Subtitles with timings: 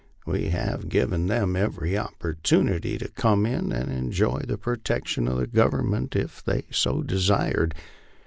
[0.25, 5.45] We have given them every opportunity to come in and enjoy the protection of the
[5.45, 7.75] Government, if they so desired.